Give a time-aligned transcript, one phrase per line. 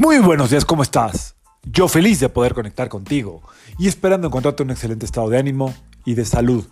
[0.00, 1.34] Muy buenos días, ¿cómo estás?
[1.64, 3.42] Yo feliz de poder conectar contigo
[3.80, 5.74] y esperando encontrarte un excelente estado de ánimo
[6.04, 6.64] y de salud.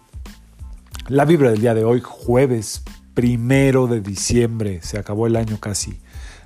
[1.09, 2.85] La vibra del día de hoy, jueves
[3.15, 5.99] primero de diciembre, se acabó el año casi.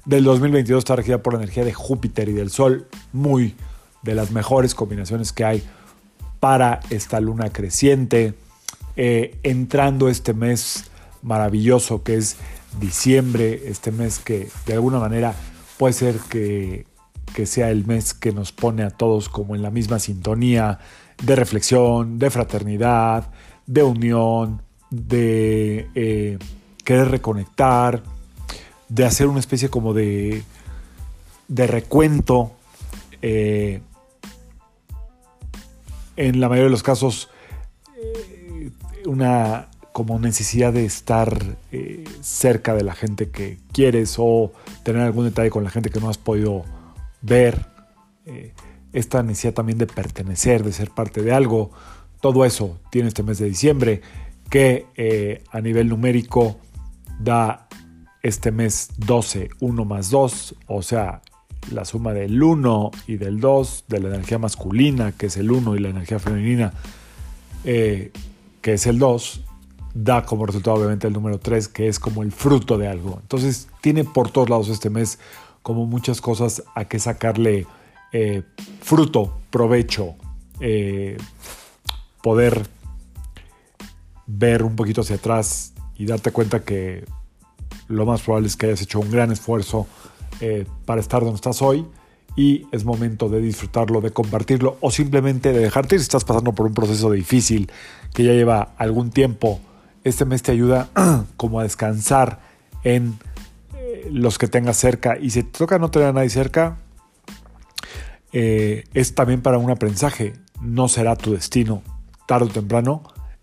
[0.06, 3.56] Del 2022 está regida por la energía de Júpiter y del Sol, muy
[4.00, 5.62] de las mejores combinaciones que hay
[6.40, 8.32] para esta luna creciente.
[8.96, 10.84] Eh, entrando este mes
[11.20, 12.36] maravilloso que es
[12.80, 15.34] diciembre, este mes que de alguna manera
[15.80, 16.84] puede ser que,
[17.46, 20.78] sea el mes que nos pone a todos como en la misma sintonía
[21.22, 23.30] de reflexión, de fraternidad,
[23.66, 26.38] de unión, de eh,
[26.84, 28.02] querer reconectar,
[28.90, 30.42] de hacer una especie como de,
[31.48, 32.52] de recuento.
[33.22, 33.80] Eh,
[36.16, 37.30] en la mayoría de los casos,
[37.96, 38.70] eh,
[39.06, 44.52] una como necesidad de estar eh, cerca de la gente que quieres o
[44.84, 46.64] tener algún detalle con la gente que no has podido
[47.22, 47.66] ver,
[48.26, 48.52] eh,
[48.92, 51.70] esta necesidad también de pertenecer, de ser parte de algo,
[52.20, 54.02] todo eso tiene este mes de diciembre
[54.48, 56.58] que eh, a nivel numérico
[57.18, 57.68] da
[58.22, 61.22] este mes 12, 1 más 2, o sea,
[61.72, 65.76] la suma del 1 y del 2, de la energía masculina, que es el 1,
[65.76, 66.72] y la energía femenina,
[67.62, 68.12] que
[68.62, 69.44] es el 2,
[69.94, 73.18] da como resultado obviamente el número 3, que es como el fruto de algo.
[73.22, 75.18] Entonces tiene por todos lados este mes
[75.62, 77.66] como muchas cosas a que sacarle
[78.12, 78.42] eh,
[78.80, 80.14] fruto, provecho,
[80.60, 81.16] eh,
[82.22, 82.66] poder
[84.26, 87.04] ver un poquito hacia atrás y darte cuenta que
[87.88, 89.86] lo más probable es que hayas hecho un gran esfuerzo
[90.40, 91.84] eh, para estar donde estás hoy
[92.36, 96.66] y es momento de disfrutarlo, de compartirlo o simplemente de dejarte si estás pasando por
[96.66, 97.70] un proceso difícil
[98.14, 99.60] que ya lleva algún tiempo
[100.04, 100.88] este mes te ayuda
[101.36, 102.40] como a descansar
[102.84, 103.18] en
[103.76, 105.18] eh, los que tengas cerca.
[105.18, 106.78] Y si te toca no tener a nadie cerca,
[108.32, 110.34] eh, es también para un aprendizaje.
[110.60, 111.82] No será tu destino.
[112.26, 113.02] Tarde o temprano,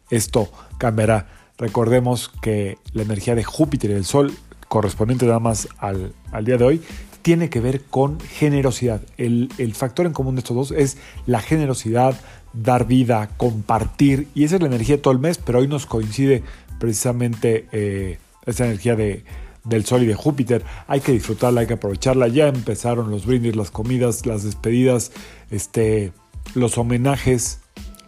[0.10, 1.28] esto cambiará.
[1.58, 4.34] Recordemos que la energía de Júpiter y el Sol,
[4.68, 6.14] correspondiente nada más al,
[6.44, 6.82] día de hoy,
[7.22, 9.02] tiene que ver con generosidad.
[9.18, 12.16] El, el factor en común de estos dos es la generosidad,
[12.64, 15.86] dar vida, compartir, y esa es la energía de todo el mes, pero hoy nos
[15.86, 16.44] coincide
[16.80, 19.24] precisamente eh, esa energía de,
[19.64, 20.64] del Sol y de Júpiter.
[20.88, 22.28] Hay que disfrutarla, hay que aprovecharla.
[22.28, 25.12] Ya empezaron los brindis, las comidas, las despedidas,
[25.52, 26.12] este,
[26.56, 27.60] los homenajes,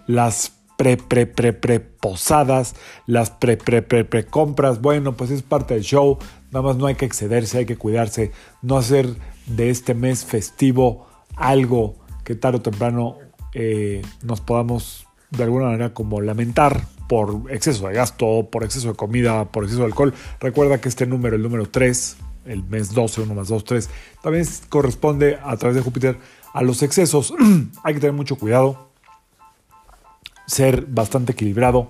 [0.08, 4.82] las pre, pre, pre, pre posadas, las pre, pre, pre, pre compras.
[4.82, 6.18] Bueno, pues es parte del show.
[6.52, 9.08] Nada más no hay que excederse, hay que cuidarse, no hacer
[9.46, 13.18] de este mes festivo algo que tarde o temprano
[13.54, 18.94] eh, nos podamos de alguna manera como lamentar por exceso de gasto, por exceso de
[18.96, 20.14] comida, por exceso de alcohol.
[20.40, 23.90] Recuerda que este número, el número 3, el mes 12, 1 más 2, 3,
[24.22, 26.18] también corresponde a través de Júpiter
[26.54, 27.34] a los excesos.
[27.84, 28.90] Hay que tener mucho cuidado,
[30.46, 31.88] ser bastante equilibrado,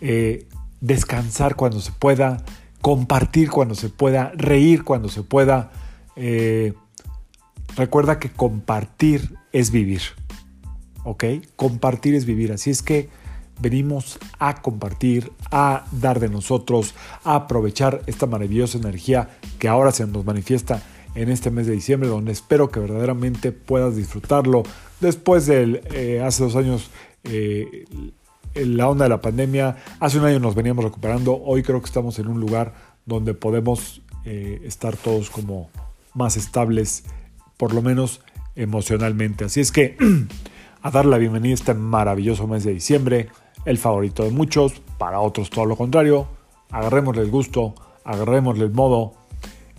[0.00, 0.46] eh,
[0.80, 2.44] descansar cuando se pueda,
[2.80, 5.70] compartir cuando se pueda, reír cuando se pueda.
[6.16, 6.74] Eh,
[7.76, 10.02] recuerda que compartir es vivir.
[11.06, 11.24] ¿Ok?
[11.54, 13.08] Compartir es vivir, así es que
[13.60, 16.94] venimos a compartir, a dar de nosotros,
[17.24, 20.82] a aprovechar esta maravillosa energía que ahora se nos manifiesta
[21.14, 24.64] en este mes de diciembre, donde espero que verdaderamente puedas disfrutarlo.
[25.00, 26.90] Después de eh, hace dos años,
[27.24, 27.86] eh,
[28.54, 32.18] la onda de la pandemia, hace un año nos veníamos recuperando, hoy creo que estamos
[32.18, 32.74] en un lugar
[33.06, 35.70] donde podemos eh, estar todos como
[36.14, 37.04] más estables,
[37.56, 38.20] por lo menos
[38.56, 39.44] emocionalmente.
[39.44, 39.96] Así es que
[40.86, 43.28] a dar la bienvenida a este maravilloso mes de diciembre,
[43.64, 46.28] el favorito de muchos, para otros todo lo contrario.
[46.70, 47.74] Agarrémosle el gusto,
[48.04, 49.14] agarrémosle el modo,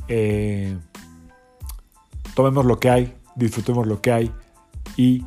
[0.09, 0.75] eh,
[2.35, 4.31] tomemos lo que hay, disfrutemos lo que hay
[4.97, 5.23] y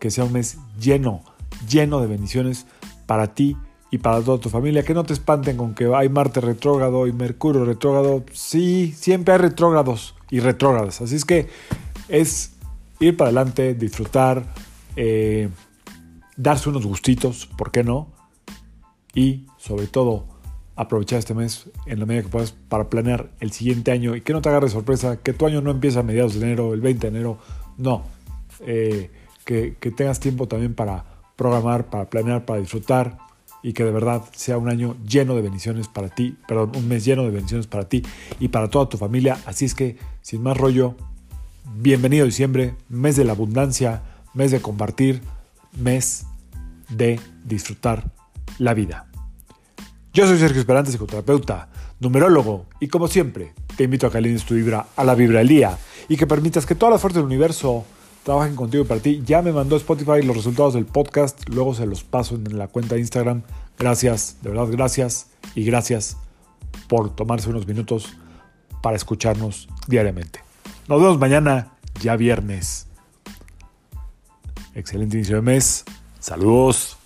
[0.00, 1.20] que sea un mes lleno,
[1.68, 2.64] lleno de bendiciones
[3.04, 3.54] para ti
[3.90, 4.82] y para toda tu familia.
[4.82, 8.24] Que no te espanten con que hay Marte retrógrado y Mercurio retrógrado.
[8.32, 11.02] Sí, siempre hay retrógrados y retrógradas.
[11.02, 11.50] Así es que
[12.08, 12.54] es
[12.98, 14.46] ir para adelante, disfrutar,
[14.96, 15.48] eh,
[16.36, 18.08] darse unos gustitos, ¿por qué no?
[19.14, 20.26] Y sobre todo
[20.74, 24.32] aprovechar este mes en la medida que puedas para planear el siguiente año y que
[24.32, 27.10] no te agarre sorpresa, que tu año no empieza a mediados de enero, el 20
[27.10, 27.38] de enero,
[27.76, 28.04] no.
[28.60, 29.10] Eh,
[29.44, 31.04] que, que tengas tiempo también para
[31.36, 33.18] programar, para planear, para disfrutar
[33.62, 37.04] y que de verdad sea un año lleno de bendiciones para ti, perdón, un mes
[37.04, 38.02] lleno de bendiciones para ti
[38.40, 39.38] y para toda tu familia.
[39.46, 40.96] Así es que, sin más rollo,
[41.76, 44.02] bienvenido diciembre, mes de la abundancia,
[44.34, 45.22] mes de compartir,
[45.76, 46.26] mes
[46.88, 48.10] de disfrutar
[48.58, 49.06] la vida.
[50.12, 51.68] Yo soy Sergio Esperante, psicoterapeuta,
[52.00, 56.16] numerólogo y como siempre, te invito a que alines tu vibra a la vibralía y
[56.16, 57.84] que permitas que todas las fuerzas del universo
[58.22, 59.22] trabajen contigo y para ti.
[59.24, 62.94] Ya me mandó Spotify los resultados del podcast, luego se los paso en la cuenta
[62.94, 63.42] de Instagram.
[63.78, 66.16] Gracias, de verdad, gracias y gracias
[66.88, 68.16] por tomarse unos minutos
[68.82, 70.40] para escucharnos diariamente.
[70.88, 72.91] Nos vemos mañana, ya viernes.
[74.74, 75.84] Excelente inicio de mes.
[76.20, 76.96] Saludos.